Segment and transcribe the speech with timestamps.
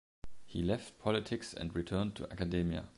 [0.47, 2.87] He left politics and returned to academia.